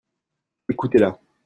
Écoutez-la. 0.67 1.19